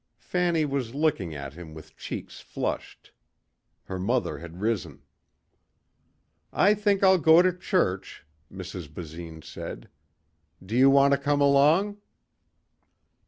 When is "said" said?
9.43-9.89